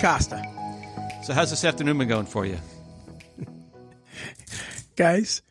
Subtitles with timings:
[0.00, 0.42] Costa.
[1.24, 2.58] So, how's this afternoon been going for you?
[4.96, 5.42] Guys,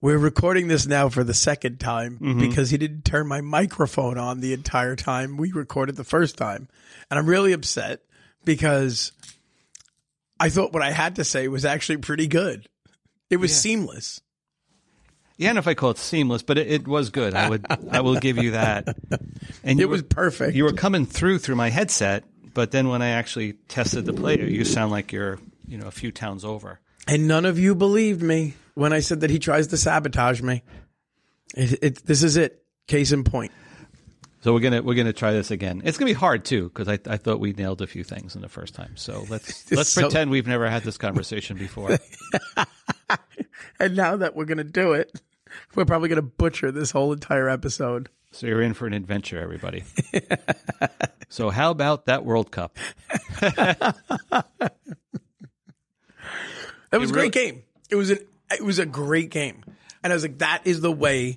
[0.00, 2.40] we're recording this now for the second time mm-hmm.
[2.40, 6.68] because he didn't turn my microphone on the entire time we recorded the first time.
[7.10, 8.02] And I'm really upset
[8.44, 9.12] because
[10.38, 12.68] I thought what I had to say was actually pretty good.
[13.28, 14.20] It was seamless.
[15.36, 17.34] Yeah, I don't know if I call it seamless, but it, it was good.
[17.34, 18.96] I would, I will give you that.
[19.62, 20.54] And It was were, perfect.
[20.54, 22.24] you were coming through through my headset,
[22.56, 25.38] but then when I actually tested the player, you sound like you're,
[25.68, 26.80] you know, a few towns over.
[27.06, 30.62] And none of you believed me when I said that he tries to sabotage me.
[31.54, 32.64] It, it, this is it.
[32.88, 33.52] Case in point.
[34.40, 35.82] So we're gonna we're gonna try this again.
[35.84, 38.42] It's gonna be hard too because I, I thought we nailed a few things in
[38.42, 38.96] the first time.
[38.96, 41.98] So let's let's So- pretend we've never had this conversation before.
[43.78, 45.20] And now that we're going to do it,
[45.74, 48.08] we're probably going to butcher this whole entire episode.
[48.32, 49.84] So you're in for an adventure, everybody.
[51.28, 52.76] so how about that World Cup?
[53.40, 53.94] that
[56.92, 57.62] was a really- great game.
[57.90, 58.18] It was an
[58.50, 59.64] it was a great game,
[60.02, 61.36] and I was like, that is the way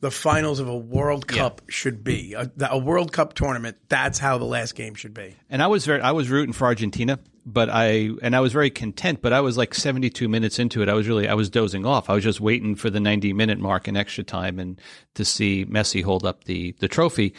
[0.00, 2.34] the finals of a World Cup should be.
[2.34, 3.76] A, a World Cup tournament.
[3.88, 5.34] That's how the last game should be.
[5.50, 8.70] And I was very I was rooting for Argentina, but I and I was very
[8.70, 9.20] content.
[9.22, 10.88] But I was like 72 minutes into it.
[10.88, 12.08] I was really I was dozing off.
[12.08, 14.80] I was just waiting for the 90 minute mark in extra time and
[15.14, 17.34] to see Messi hold up the the trophy.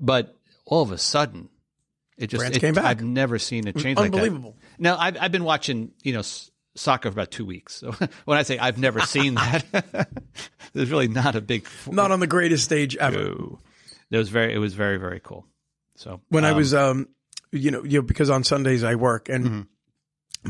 [0.00, 0.36] But
[0.70, 1.48] all of a sudden,
[2.18, 2.84] it just it, came back.
[2.84, 4.18] I've never seen a change like that.
[4.18, 4.56] Unbelievable.
[4.78, 7.74] Now I've I've been watching you know s- soccer for about two weeks.
[7.74, 7.92] So
[8.26, 10.08] when I say I've never seen that,
[10.74, 11.66] there's really not a big.
[11.90, 13.32] Not on the greatest stage ever.
[14.10, 15.46] It was very it was very very cool.
[15.96, 17.08] So when I was, um,
[17.50, 19.60] you know, you know, because on Sundays I work, and Mm-hmm.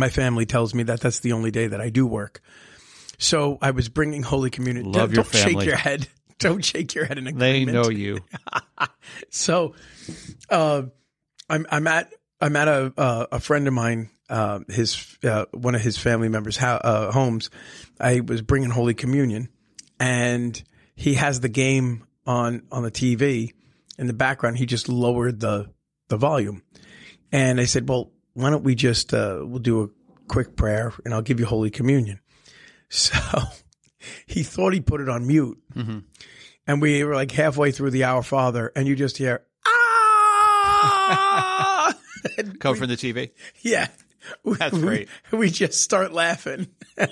[0.00, 2.40] my family tells me that that's the only day that I do work.
[3.18, 4.92] So I was bringing Holy Communion.
[4.92, 5.67] Love don't your shake family.
[5.67, 6.07] your head.
[6.47, 7.41] Don't shake your head in agreement.
[7.41, 8.21] they know you.
[9.31, 9.75] So,
[10.51, 10.83] uh,
[11.49, 15.75] I'm I'm at I'm at a uh, a friend of mine, uh, his uh, one
[15.75, 17.51] of his family members' ho- uh, homes.
[17.99, 19.49] I was bringing Holy Communion,
[19.99, 20.63] and
[20.95, 23.53] he has the game on on the TV
[23.99, 24.59] in the background.
[24.59, 25.70] He just lowered the
[26.09, 26.63] the volume,
[27.33, 29.89] and I said, "Well, why don't we just uh, we'll do a
[30.29, 32.20] quick prayer, and I'll give you Holy Communion."
[32.91, 33.19] So
[34.27, 35.58] he thought he put it on mute,
[36.67, 39.74] and we were like halfway through the Our Father, and you just hear ah,
[42.61, 43.30] Come we- from the TV.
[43.63, 43.89] yeah.
[44.45, 45.08] We- That's we- great.
[45.33, 46.69] We, just start laughing.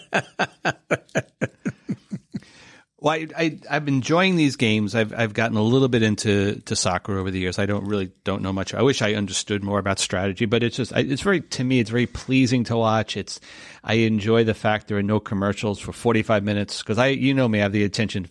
[3.06, 4.97] Well, I, I I've been enjoying these games.
[4.97, 7.56] I've I've gotten a little bit into to soccer over the years.
[7.56, 8.75] I don't really don't know much.
[8.75, 11.78] I wish I understood more about strategy, but it's just I, it's very to me
[11.78, 13.16] it's very pleasing to watch.
[13.16, 13.39] It's
[13.84, 17.47] I enjoy the fact there are no commercials for 45 minutes because I you know
[17.47, 18.27] me I have the attention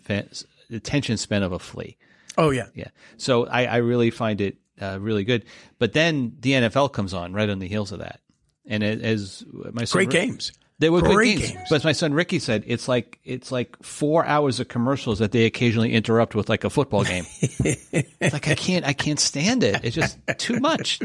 [0.69, 1.95] attention span of a flea.
[2.37, 2.89] Oh yeah, Yeah.
[3.15, 5.45] So I, I really find it uh, really good.
[5.79, 8.19] But then the NFL comes on right on the heels of that.
[8.65, 10.51] And it, as my son great games.
[10.77, 11.51] They were Great good games.
[11.53, 11.67] games.
[11.69, 15.31] But as my son Ricky said, it's like it's like four hours of commercials that
[15.31, 17.23] they occasionally interrupt with like a football game.
[17.39, 19.79] it's like I can't I can't stand it.
[19.85, 20.99] It's just too much.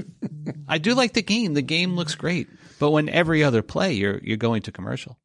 [0.68, 1.54] I do like the game.
[1.54, 2.48] The game looks great.
[2.80, 5.18] But when every other play you're you're going to commercial.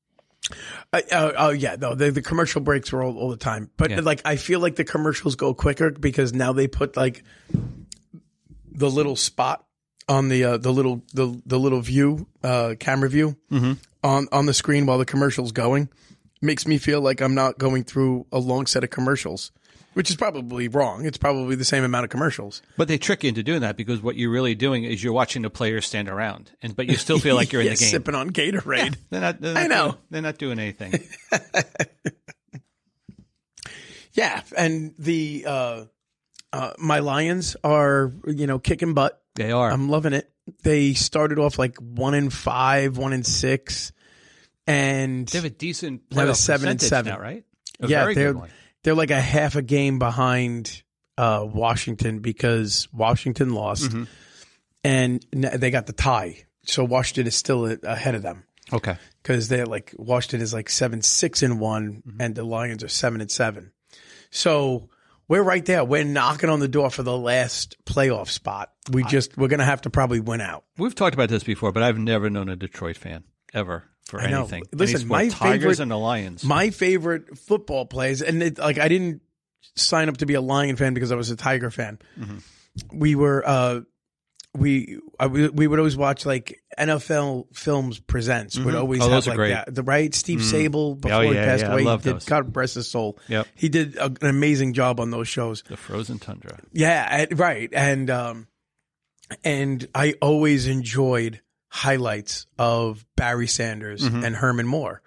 [0.94, 3.72] Uh, uh, oh yeah, no, the, the commercial breaks were all, all the time.
[3.78, 4.02] But Yeah.
[4.02, 7.24] like, I feel like the commercials go quicker because now they put like
[8.72, 9.65] the little spot
[10.08, 13.36] on the uh, the little the the little view uh, camera view
[14.04, 15.90] on on the screen while the commercial's going.
[16.42, 19.52] Makes me feel like I'm not going through a long set of commercials,
[19.94, 21.06] which is probably wrong.
[21.06, 22.62] It's probably the same amount of commercials.
[22.78, 25.42] But they trick you into doing that because what you're really doing is you're watching
[25.42, 27.90] the players stand around, and but you still feel like you're in Yeah, the game.
[27.90, 28.96] sipping on Gatorade.
[29.10, 29.86] They're not, they're I know.
[29.92, 30.94] doing- they're not doing anything.
[34.14, 35.86] Yeah, and the uh,
[36.54, 39.22] uh, my Lions are you know kicking butt.
[39.36, 39.70] They are.
[39.72, 40.30] I'm loving it.
[40.64, 43.92] They started off like one in five, one in six,
[44.68, 47.14] and they have a decent Have a seven and seven.
[47.14, 47.44] now, right?
[47.82, 48.50] A yeah, very they're good one.
[48.84, 50.84] they're like a half a game behind
[51.18, 54.04] uh, Washington because Washington lost, Mm-hmm.
[54.84, 56.46] and they got the tie.
[56.64, 58.44] So Washington is still ahead of them
[58.74, 58.96] Okay.
[59.22, 62.22] because they're like Washington is like seven six and one, Mm-hmm.
[62.22, 63.72] and the Lions are seven and seven.
[64.32, 64.90] So
[65.28, 65.84] we're right there.
[65.84, 68.72] We're knocking on the door for the last playoff spot.
[68.92, 70.64] We just we're gonna have to probably win out.
[70.78, 73.24] We've talked about this before, but I've never known a Detroit fan
[73.54, 74.40] ever for I know.
[74.42, 74.64] anything.
[74.72, 75.10] Listen, sport.
[75.10, 76.44] my Tigers favorite- and the Lions.
[76.44, 79.22] My favorite football plays, and it, like I didn't
[79.76, 82.00] sign up to be a Lion fan because I was a Tiger fan.
[82.20, 82.38] Mm-hmm.
[83.00, 83.82] We were uh,
[84.58, 88.58] we I, we would always watch like NFL films presents.
[88.58, 89.52] Would always Oh, have those are like great.
[89.54, 89.64] Mm-hmm.
[89.66, 89.76] that.
[89.76, 91.84] The right Steve Sabol before he yeah, passed yeah, away.
[91.84, 92.26] he did, those.
[92.26, 93.18] God rest his soul.
[93.28, 93.48] Yep.
[93.56, 95.64] He did a, an amazing job on those shows.
[95.68, 96.60] the frozen tundra.
[96.74, 97.70] Yeah, right.
[97.74, 98.48] And um,
[99.44, 105.02] and I always enjoyed highlights of Barry Sanders and Herman Moore.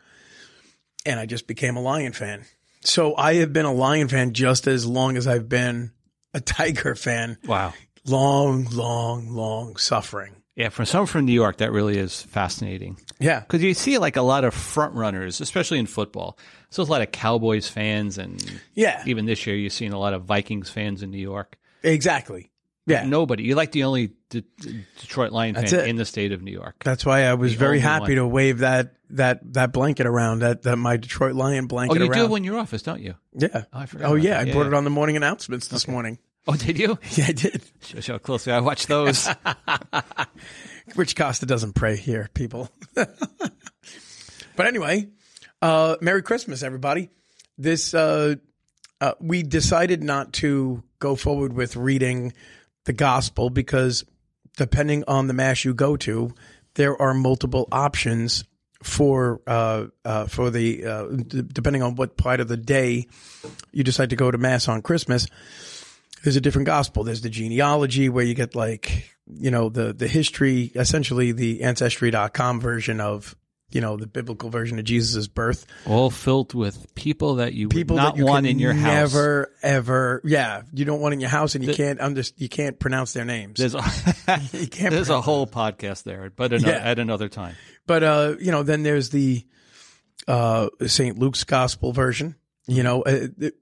[1.06, 2.44] And I just became a Lion fan.
[2.82, 5.92] So I have been a Lion fan just as long as I've been
[6.34, 7.38] a Tiger fan.
[7.46, 7.72] Wow.
[8.08, 10.34] Long, long, long suffering.
[10.56, 12.98] Yeah, from someone from New York, that really is fascinating.
[13.20, 13.40] Yeah.
[13.40, 16.36] Because you see like a lot of front runners, especially in football.
[16.70, 18.42] So there's a lot of Cowboys fans, and
[18.74, 19.02] Yeah.
[19.06, 21.56] even this year you've seen a lot of Vikings fans in New York.
[21.84, 22.50] Exactly.
[22.86, 23.04] Yeah.
[23.04, 23.44] Nobody.
[23.44, 25.88] You're like the only Detroit Lion That's fan it.
[25.88, 26.82] in the state of New York.
[26.84, 28.16] That's why I was The very happy one.
[28.16, 31.98] to wave that that that blanket around that that my Detroit Lion blanket.
[32.00, 32.18] Oh, you around.
[32.18, 33.14] do it when you're office, don't you?
[33.34, 33.48] yeah.
[33.54, 34.40] Oh, I forgot Oh yeah, that.
[34.40, 34.68] I Yeah, brought yeah.
[34.68, 36.18] it on the morning announcements this morning.
[36.48, 36.98] Oh, did you?
[37.10, 37.62] Yeah, I did.
[37.82, 38.54] Show, show closely.
[38.54, 39.28] I watched those.
[40.96, 42.70] Rich Costa doesn't pray here, people.
[42.94, 45.08] but anyway,
[45.60, 47.10] uh, Merry Christmas, everybody.
[47.58, 48.36] This uh,
[49.00, 52.32] uh, we decided not to go forward with reading
[52.84, 54.04] the gospel because
[54.56, 56.32] depending on the mass you go to,
[56.74, 58.44] there are multiple options
[58.82, 63.06] for uh, uh, for the uh, d- depending on what part of the day
[63.72, 65.26] you decide to go to mass on Christmas.
[66.24, 67.04] There's a different gospel.
[67.04, 72.60] There's the genealogy where you get like you know the the history, essentially the ancestry.com
[72.60, 73.36] version of
[73.70, 75.66] you know the biblical version of Jesus' birth.
[75.86, 79.12] All filled with people that you People would not that you want in your house.
[79.12, 82.78] never ever yeah you don't want in your house and you can't under, you can't
[82.80, 83.58] pronounce their names.
[83.58, 83.82] There's a,
[84.88, 86.76] there's a whole podcast there, but ano- Yeah.
[86.78, 87.54] at another time.
[87.86, 89.46] But uh, you know, then there's the
[90.26, 91.18] uh, St.
[91.18, 92.34] Luke's Gospel version.
[92.66, 93.54] You know, uh, it-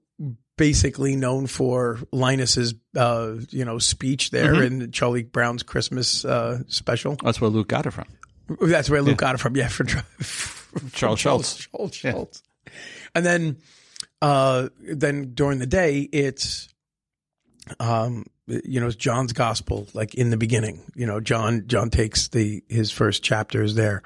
[0.57, 4.81] basically known for Linus's uh, you know speech there Mm-hmm.
[4.83, 7.15] in Charlie Brown's Christmas uh, special.
[7.23, 8.05] That's where Luke got it from.
[8.61, 9.55] That's where Luke got it from.
[9.55, 11.57] Yeah, from, from Charles Schulz.
[11.57, 11.95] Schulz.
[11.95, 12.43] Schulz.
[13.15, 13.57] And then,
[14.21, 16.69] uh, then during the day, it's,
[17.79, 20.81] um, you know, it's John's gospel, like in the beginning.
[20.95, 24.01] You know, John John takes the his first chapters there,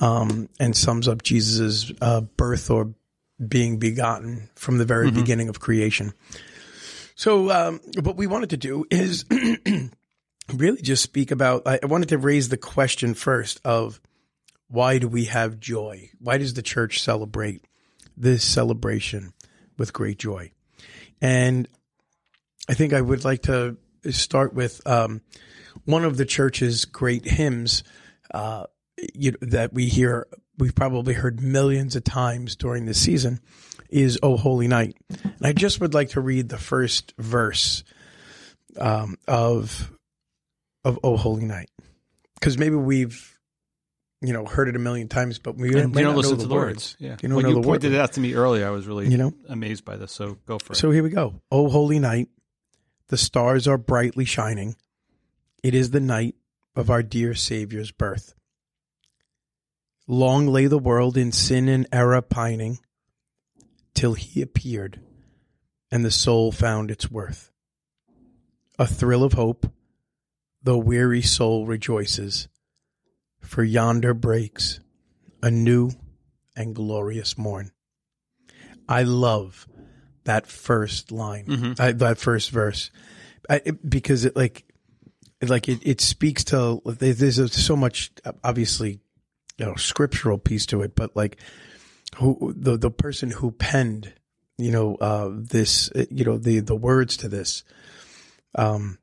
[0.00, 2.94] um, and sums up Jesus's uh, birth or
[3.46, 6.12] being begotten from the very beginning of creation.
[7.16, 9.24] So, um, what we wanted to do is
[10.52, 11.62] really just speak about.
[11.66, 14.00] I I wanted to raise the question first of
[14.68, 16.10] why do we have joy?
[16.18, 17.64] Why does the church celebrate
[18.16, 19.32] this celebration
[19.78, 20.50] with great joy?
[21.20, 21.68] And
[22.68, 23.76] I think I would like to
[24.10, 25.20] start with um,
[25.84, 27.84] one of the church's great hymns
[28.32, 28.66] uh,
[29.14, 30.26] you that we hear.
[30.58, 33.40] We've probably heard millions of times during this season.
[33.90, 37.84] Is "O Holy Night," and I just would like to read the first verse
[38.78, 39.92] um, of
[40.84, 41.70] of "O Holy Night"
[42.34, 43.38] because maybe we've
[44.20, 46.32] you know heard it a million times, but we And might you not don't listen
[46.32, 46.74] know to the the words.
[46.76, 46.96] words.
[46.98, 47.16] Yeah.
[47.22, 47.98] You don't when know you the pointed word.
[47.98, 49.34] it out to me earlier, I was really You know?
[49.48, 50.12] amazed by this.
[50.12, 50.76] So go for it.
[50.76, 51.40] So here we go.
[51.52, 52.28] O holy night,
[53.08, 54.76] the stars are brightly shining.
[55.62, 56.34] It is the night
[56.74, 58.34] of our dear Savior's birth.
[60.06, 62.78] Long lay the world in sin and error pining,
[63.94, 65.00] till he appeared,
[65.90, 67.50] and the soul found its worth.
[68.78, 69.70] A thrill of hope,
[70.62, 72.48] the weary soul rejoices,
[73.40, 74.80] for yonder breaks
[75.42, 75.90] a new
[76.56, 77.70] and glorious morn.
[78.88, 79.66] I love
[80.24, 81.80] that first line, Mhm.
[81.80, 82.90] I, that first verse,
[83.48, 84.64] I, it- because it like,
[85.40, 88.10] it, like it, it speaks to there's so much
[88.42, 89.00] obviously,
[89.58, 91.38] you know, scriptural piece to it, but like
[92.16, 94.12] who the the person who penned,
[94.58, 97.64] you know, uh, this, you know, the the words to this,
[98.54, 98.98] um,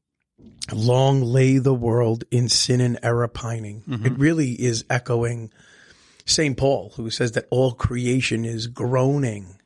[0.72, 3.84] long lay the world in sin and error pining.
[4.05, 5.51] It really is echoing
[6.25, 6.58] St.
[6.58, 9.60] Paul, who says that all creation is groaning,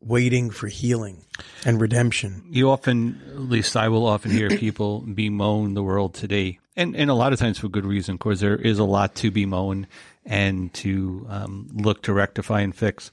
[0.00, 1.24] waiting for healing
[1.64, 2.44] and redemption.
[2.50, 7.10] you often, at least I will often hear people bemoan the world today, and and
[7.10, 8.14] a lot of times for good reason.
[8.14, 9.86] Of course, there is a lot to bemoan
[10.28, 13.10] and to um, look to rectify and fix,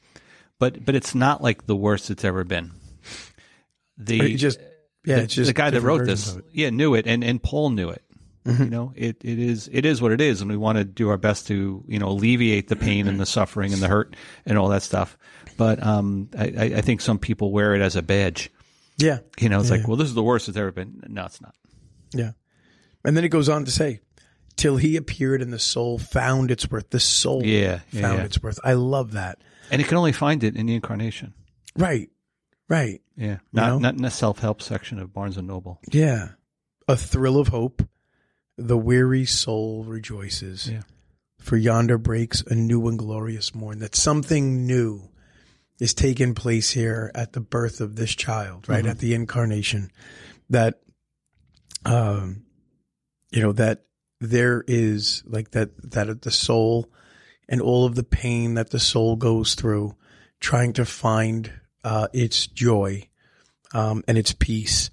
[0.59, 2.71] but but it's not like the worst it's ever been.
[3.97, 4.59] The just,
[5.05, 6.31] yeah, the, it's just the guy that wrote this.
[6.31, 6.39] Mm-hmm.
[6.51, 8.03] yeah, knew it, and and Paul knew it.
[8.47, 11.09] You know, it, it is it is what it is, and we want to do
[11.09, 14.59] our best to you know alleviate the pain and the suffering and the hurt and
[14.59, 15.17] all that stuff.
[15.57, 18.51] But um, I, I I think some people wear it as a badge.
[18.97, 21.03] Yeah, You know, it's like, well, this is the worst it's ever been.
[21.07, 21.55] No, it's not.
[22.13, 22.31] yeah.
[23.03, 23.99] And then it goes on to say,
[24.55, 26.89] till he appeared and the soul found its worth.
[26.89, 28.25] The soul Yeah, yeah, found yeah.
[28.25, 28.59] its worth.
[28.63, 29.39] I love that.
[29.71, 31.33] And it can only find it in the incarnation.
[31.75, 32.09] Right,
[32.69, 33.01] right.
[33.17, 33.79] Yeah, not know?
[33.79, 35.79] not in the self help section of Barnes and Noble.
[35.91, 36.29] Yeah.
[36.87, 37.81] A thrill of hope.
[38.57, 40.69] The weary soul rejoices.
[40.69, 40.83] Yeah.
[41.39, 43.79] For yonder breaks a new and glorious morn.
[43.79, 45.09] That something new
[45.79, 48.85] is taking place here at the birth of this child, right?
[48.85, 48.89] Mhm.
[48.91, 49.91] At the incarnation.
[50.49, 50.79] That
[51.83, 52.43] um
[53.31, 53.83] you know, that
[54.19, 56.91] there is like that, that the soul
[57.47, 59.95] and all of the pain that the soul goes through
[60.39, 61.51] trying to find
[61.83, 63.07] uh, its joy
[63.73, 64.89] um, and its peace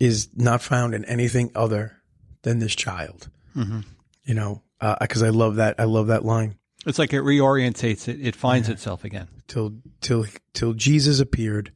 [0.00, 2.02] is not found in anything other
[2.42, 3.28] than this child.
[3.56, 3.80] Mm-hmm.
[4.24, 4.62] You know,
[5.00, 5.76] because I love that.
[5.78, 6.56] I love that line.
[6.86, 8.20] It's like it reorientates it.
[8.20, 9.28] It finds itself again.
[9.46, 11.72] Till till till Jesus appeared,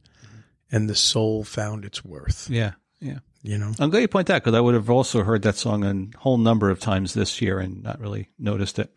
[0.71, 2.49] and the soul found its worth.
[2.49, 3.19] Yeah, yeah.
[3.47, 5.85] You know, I'm glad you point that because I would have also heard that song
[5.85, 8.93] a whole number of times this year and not really noticed it.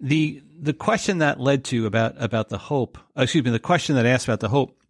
[0.00, 3.94] The the question that led to about about the hope, uh, excuse me, the question
[3.96, 4.80] that asked about the hope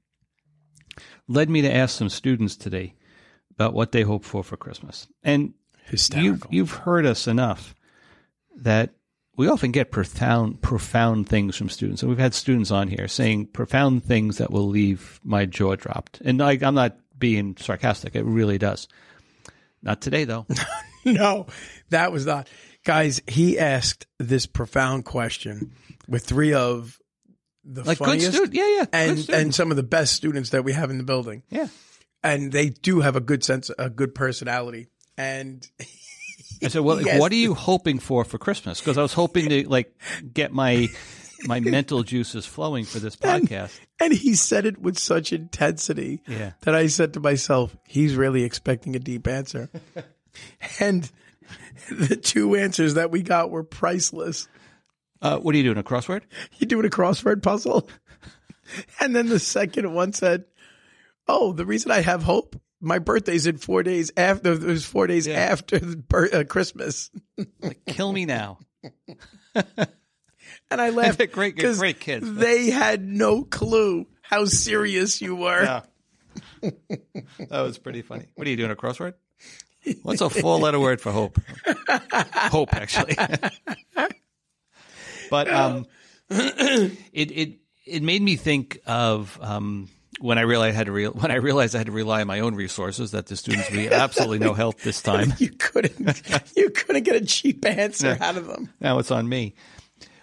[1.26, 2.94] led me to ask some students today
[3.50, 5.08] about what they hope for for Christmas.
[5.24, 6.50] And you've hysterical.
[6.54, 7.74] you've heard us enough
[8.58, 8.94] that
[9.36, 13.46] we often get profound profound things from students, and we've had students on here saying
[13.46, 16.20] profound things that will leave my jaw dropped.
[16.20, 18.88] And I, I'm not being sarcastic; it really does.
[19.82, 20.46] Not today, though.
[21.04, 21.46] no,
[21.90, 22.48] that was not.
[22.84, 25.72] Guys, he asked this profound question
[26.08, 26.98] with three of
[27.64, 30.64] the Like good funniest student, yeah, yeah, and and some of the best students that
[30.64, 31.42] we have in the building.
[31.50, 31.68] yeah.
[32.22, 34.88] And they do have a good sense, a good personality.
[35.16, 35.68] And
[36.62, 37.20] I said, "Well, Yes.
[37.20, 39.94] what are you hoping for for Christmas?" Because I was hoping to like
[40.32, 40.88] get my
[41.44, 43.78] my mental juices flowing for this podcast.
[44.00, 46.52] and he said it with such intensity Yeah.
[46.62, 49.70] that I said to myself, he's really expecting a deep answer.
[50.80, 51.10] and
[51.90, 54.48] the two answers that we got were priceless.
[55.22, 55.78] Uh, what are you doing?
[55.78, 56.22] A crossword?
[56.58, 57.88] You doing a crossword puzzle?
[59.00, 60.44] And then the second one said,
[61.28, 64.52] "Oh, the reason I have hope, my birthday's in four days after.
[64.54, 65.34] It was four days Yeah.
[65.38, 67.10] after the bir- uh, Christmas."
[67.86, 68.58] Kill me now.
[70.70, 72.32] And I laughed They're great- because great kids.
[72.34, 75.82] They had no clue how serious you were.
[76.60, 78.26] that was pretty funny.
[78.34, 78.70] What are you doing?
[78.70, 79.14] A crossword?
[80.02, 81.38] What's a four letter word for hope?
[81.88, 83.16] hope, actually.
[85.30, 85.86] but um,
[86.30, 91.06] it it it made me think of um, when I realized I had to re-
[91.06, 93.12] when I realized I had to rely on my own resources.
[93.12, 95.32] That the students would be absolutely no help this time.
[95.38, 96.20] You couldn't.
[96.56, 98.72] you couldn't get a cheap answer out of them.
[98.80, 99.54] Now it's on me.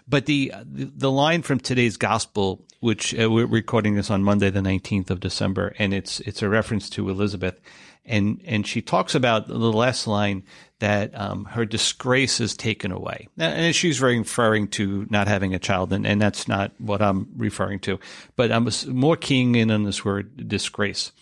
[0.08, 4.62] But the the, line from today's gospel, which uh, we're recording this on Monday, the
[4.62, 7.60] nineteenth of December, and it's it's a reference to Elizabeth,
[8.06, 10.44] and and she talks about the last line
[10.80, 15.94] that um, her disgrace is taken away, and she's referring to not having a child,
[15.94, 18.00] and, and that's not what I'm referring to,
[18.36, 21.14] but I'm more keying in on this word disgrace.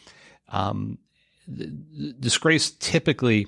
[0.50, 0.98] Um,
[2.20, 3.48] disgrace typically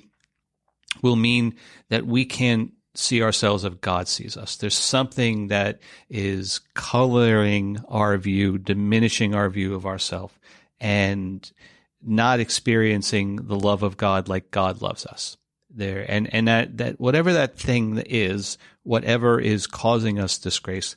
[1.02, 1.56] will mean
[1.88, 4.56] that we can't see ourselves as God sees us.
[4.56, 10.34] There's something that is coloring our view, diminishing our view of ourselves,
[10.80, 11.50] and
[12.02, 15.36] not experiencing the love of God like God loves us.
[15.76, 20.94] There and and that that whatever that thing is, whatever is causing us disgrace,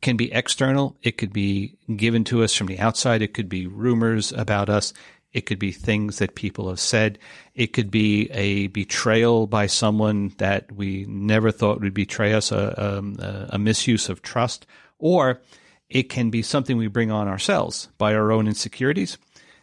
[0.00, 0.96] can be external.
[1.02, 3.22] It could be given to us from the outside.
[3.22, 4.92] It could be rumors about us.
[5.36, 7.18] It could be things that people have said.
[7.54, 12.82] It could be a betrayal by someone that we never thought would betray us, a,
[12.82, 14.64] um, a, a misuse of trust,
[14.98, 15.42] or
[15.90, 19.18] it can be something we bring on ourselves by our own insecurities.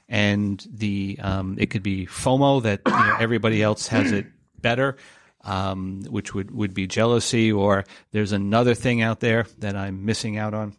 [0.08, 4.28] And the um, it could be FOMO that you know, everybody else has it
[4.62, 4.98] better,
[5.42, 10.38] um, which would, would be jealousy, or there's another thing out there that I'm missing
[10.38, 10.76] out on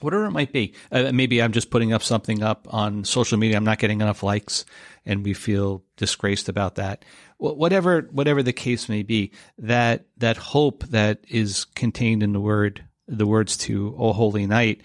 [0.00, 0.74] whatever it might be.
[0.90, 3.56] Uh, maybe I'm just putting up something up on social media.
[3.56, 4.64] I'm not getting enough likes,
[5.04, 7.04] and we feel disgraced about that.
[7.38, 12.84] Whatever, whatever the case may be, that that hope that is contained in the word,
[13.06, 14.82] the words to "O Holy Night,"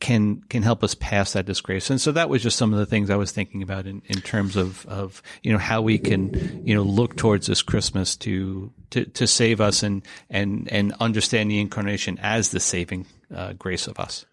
[0.00, 1.90] can can help us pass that disgrace.
[1.90, 4.20] And so that was just some of the things I was thinking about in, in
[4.20, 8.72] terms of of you know how we can you know look towards this Christmas to
[8.90, 13.86] to, to save us and and and understand the incarnation as the saving uh, grace
[13.86, 14.26] of us.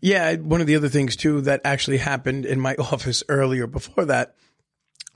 [0.00, 4.04] Yeah, one of the other things too that actually happened in my office earlier before
[4.06, 4.34] that,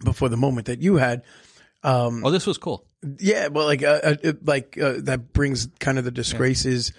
[0.03, 1.23] before the moment that you had.
[1.85, 2.85] Oh, this was cool.
[3.21, 6.93] Yeah, well, like, uh, uh, it- like uh, that brings kind of the disgraces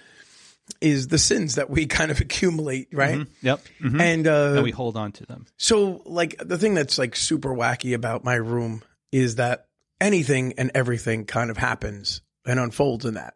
[0.80, 3.26] is the sins that we kind of accumulate, right?
[3.42, 3.60] Yep.
[3.82, 4.00] Mhm.
[4.00, 5.46] And uh, And we hold on to them.
[5.58, 9.66] So, like, the thing that's like super wacky about my room is that
[10.00, 13.34] anything and everything kind of happens and unfolds in that.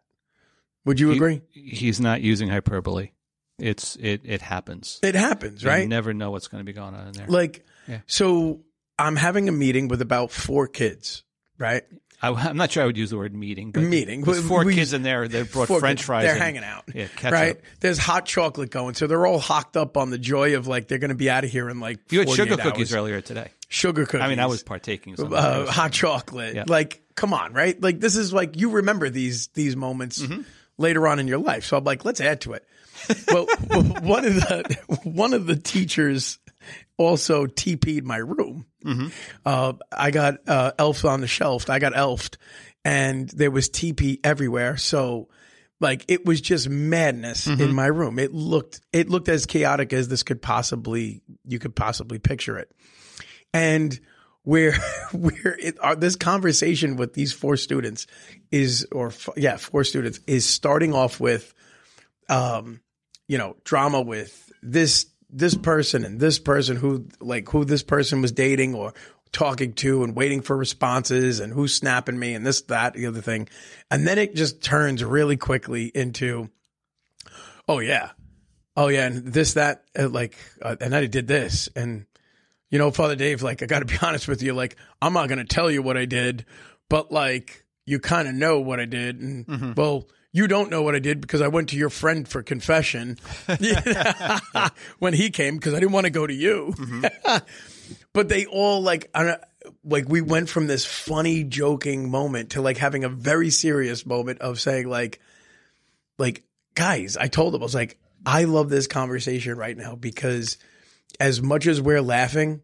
[0.85, 1.41] Would you agree?
[1.51, 3.09] He's not using hyperbole.
[3.57, 4.99] It's it it happens.
[5.01, 5.87] It happens, You right?
[5.87, 7.27] never know what's going to be going on in there.
[7.27, 7.99] Like, Yeah.
[8.05, 8.61] so
[8.99, 11.23] I'm having a meeting with about four kids,
[11.57, 11.83] right?
[12.21, 13.71] I, am not sure I would use the word meeting.
[13.71, 14.21] But Meeting.
[14.21, 15.27] There's four We- kids in there.
[15.27, 16.23] They brought French kids, fries.
[16.23, 16.83] They're and- hanging out.
[16.93, 17.31] Yeah, ketchup.
[17.33, 17.61] Right.
[17.81, 20.97] There's hot chocolate going, so they're all hocked up on the joy of like they're
[20.97, 22.11] going to be out of here in like.
[22.11, 22.95] You had sugar cookies hours.
[22.95, 23.49] earlier today.
[23.69, 24.21] Sugar cookies.
[24.25, 25.13] I mean, I was partaking.
[25.13, 26.55] Of some uh, hot chocolate.
[26.55, 26.63] Yeah.
[26.67, 27.79] Like, come on, right?
[27.81, 30.41] Like, this is like you remember these these moments Mm-hmm.
[30.77, 31.65] Later on in your life.
[31.65, 32.65] So I'm like, let's add to it.
[33.31, 33.45] well,
[34.01, 36.39] one of the one of the teachers
[36.97, 38.65] also TP'd my room.
[38.83, 39.07] Mm-hmm.
[39.45, 41.69] Uh, I got uh, elf on the shelf.
[41.69, 42.37] I got elfed,
[42.83, 44.77] and there was TP everywhere.
[44.77, 45.29] So.
[45.81, 47.61] Like it was just madness Mm-hmm.
[47.61, 48.17] in my room.
[48.17, 52.71] It looked it looked as chaotic as this could possibly you could possibly picture it
[53.53, 53.99] and
[54.45, 54.73] where
[55.11, 58.07] where it, uh, this conversation with these four students
[58.51, 61.53] is or f- yeah four students is starting off with
[62.29, 62.79] um
[63.27, 68.21] you know drama with this this person and this person who like who this person
[68.21, 68.93] was dating or
[69.35, 73.21] talking to and waiting for responses and who's snapping me and this that the other
[73.21, 73.49] thing.
[73.91, 76.49] And then it just turns really quickly into
[77.67, 78.11] oh yeah.
[78.77, 81.67] Oh yeah and this that uh, like uh, and I did this.
[81.75, 82.05] And
[82.69, 84.53] you know, Father Dave, like, I got to be honest with you.
[84.53, 86.45] Like, I'm not going to tell you what I did,
[86.89, 89.19] but like, you kind of know what I did.
[89.19, 89.73] And mm-hmm.
[89.75, 93.17] well, you don't know what I did because I went to your friend for confession
[94.99, 96.73] when he came because I didn't want to go to you.
[96.77, 97.37] Mm-hmm.
[98.13, 99.41] but they all like, I don't,
[99.83, 104.41] like, we went from this funny, joking moment to like having a very serious moment
[104.41, 105.21] of saying, like,
[106.17, 106.43] like,
[106.73, 110.57] guys, I told them, I was like, I love this conversation right now because
[111.19, 112.61] as much as we're laughing,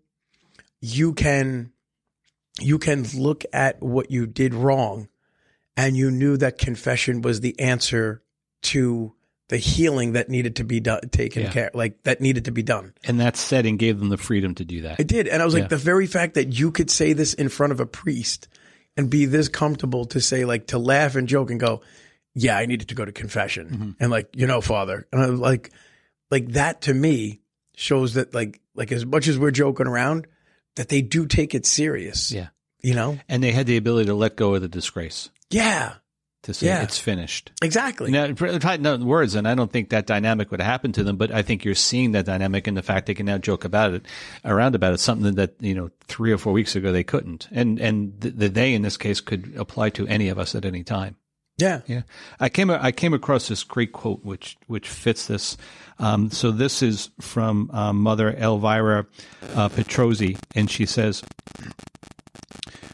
[0.81, 1.71] you can
[2.59, 5.07] you can look at what you did wrong
[5.77, 8.21] and you knew that confession was the answer
[8.61, 9.13] to
[9.47, 11.51] the healing that needed to be done taken Yeah.
[11.51, 12.93] care like that needed to be done.
[13.05, 14.97] and that setting gave them the freedom to do that.
[14.99, 15.27] I did.
[15.27, 15.67] And I was like Yeah.
[15.69, 18.47] the very fact that you could say this in front of a priest
[18.97, 21.81] and be this comfortable to say like to laugh and joke and go,
[22.33, 23.89] "Yeah, I needed to go to confession." Mm-hmm.
[23.99, 25.71] And like, "You know, father." And I was like
[26.29, 27.40] like that to me
[27.81, 30.27] shows that like like as much as we're joking around
[30.75, 32.31] that they do take it serious.
[32.31, 32.47] Yeah.
[32.81, 33.19] You know?
[33.29, 35.93] and they had the ability to let go of the disgrace Yeah.
[36.43, 36.81] to say Yeah.
[36.83, 37.51] it's finished.
[37.61, 38.09] Exactly.
[38.09, 41.17] Now, probably not words, and I don't think that dynamic would happen to them.
[41.17, 43.93] But I think you're seeing that dynamic in the fact they can now joke about
[43.93, 44.05] it,
[44.43, 47.79] around about it, something that you know three or four weeks ago they couldn't, and
[47.79, 50.83] and the, the they in this case could apply to any of us at any
[50.83, 51.15] time.
[51.61, 51.81] Yeah.
[51.85, 52.01] Yeah,
[52.39, 55.57] I came I came across this great quote which which fits this.
[55.99, 59.05] Um, so this is from um, Mother Elvira
[59.53, 61.23] uh, Petrozzi, and she says,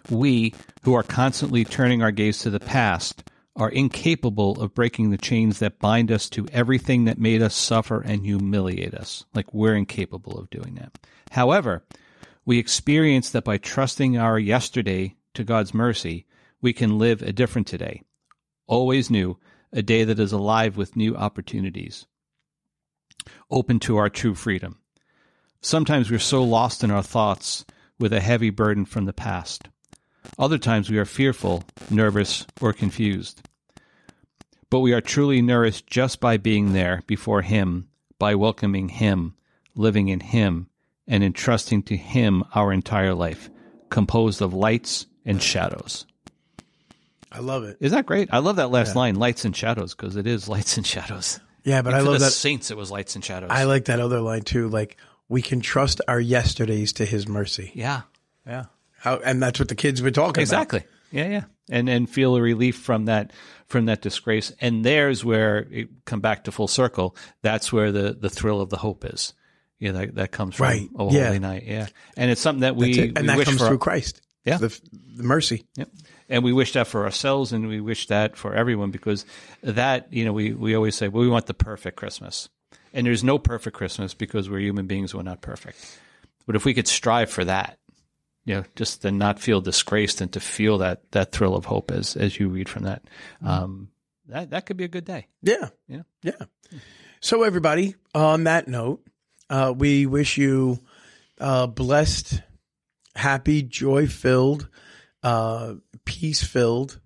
[0.09, 0.53] "We
[0.83, 3.23] who are constantly turning our gaze to the past."
[3.55, 8.01] Are incapable of breaking the chains that bind us to everything that made us suffer
[8.01, 9.25] and humiliate us.
[9.33, 10.91] Like we're incapable of doing that.
[11.31, 11.83] However,
[12.45, 16.27] we experience that by trusting our yesterday to God's mercy,
[16.61, 18.03] we can live a different today,
[18.67, 19.37] always new,
[19.73, 22.05] a day that is alive with new opportunities,
[23.49, 24.79] open to our true freedom.
[25.61, 27.65] Sometimes we're so lost in our thoughts
[27.99, 29.69] with a heavy burden from the past.
[30.37, 33.41] Other times we are fearful, nervous, or confused.
[34.69, 37.87] But we are truly nourished just by being there before Him,
[38.19, 39.35] by welcoming Him,
[39.75, 40.69] living in Him,
[41.07, 43.49] and entrusting to Him our entire life,
[43.89, 46.05] composed of lights and shadows.
[47.31, 47.77] I love it.
[47.79, 48.29] Is that great?
[48.31, 51.39] I love that last line, lights and shadows, because it is lights and shadows.
[51.63, 53.49] Yeah, but I For love the that saints, it was lights and shadows.
[53.51, 54.69] I like that other line too.
[54.69, 57.71] Like we can trust our yesterdays to his mercy.
[57.75, 58.01] yeah,
[58.45, 58.65] yeah,
[58.99, 60.41] How and that's what the kids were talking about.
[60.41, 60.83] exactly.
[61.11, 63.31] Yeah, yeah, and and feel a relief from that
[63.65, 64.53] from that disgrace.
[64.61, 67.15] And there's where it come back to full circle.
[67.41, 69.33] That's where the the thrill of the hope is.
[69.79, 70.89] Yeah, that that comes from Right.
[70.97, 71.25] a Yeah.
[71.27, 71.63] holy night.
[71.65, 73.17] Yeah, and it's something that we, about.
[73.17, 74.21] And we that wish comes through Christ.
[74.45, 74.57] Yeah.
[74.57, 74.79] The,
[75.17, 75.65] the mercy.
[75.75, 75.89] Yep.
[76.29, 79.25] And we wish that for ourselves and we wish that for everyone because
[79.61, 82.49] that, you know, we, we always say, well, we want the perfect Christmas.
[82.93, 85.99] And there's no perfect Christmas because we're human beings, we're not perfect.
[86.45, 87.77] But if we could strive for that,
[88.45, 91.91] you know, just to not feel disgraced and to feel that that thrill of hope
[91.91, 93.03] as as you read from that,
[93.43, 93.89] um,
[94.27, 95.27] that that could be a good day.
[95.41, 95.69] Yeah.
[95.87, 96.03] Yeah.
[96.23, 96.45] Yeah.
[97.19, 99.05] So everybody, on that note,
[99.49, 100.79] uh, we wish you
[101.39, 102.41] uh, blessed,
[103.15, 104.69] happy, joy filled,
[105.27, 105.73] uh,
[106.05, 106.99] peace filled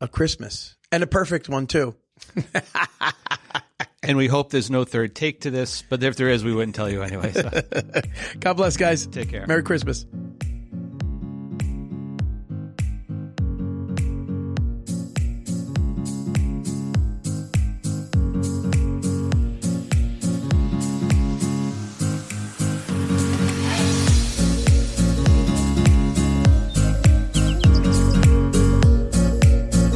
[0.00, 1.94] a Christmas and a perfect one too.
[4.00, 6.74] And we hope there's no third take to this, but if there is, we wouldn't
[6.74, 7.32] tell you anyway.
[7.32, 7.50] So
[8.40, 9.06] God bless, guys.
[9.06, 9.46] take care.
[9.46, 10.06] Merry Christmas.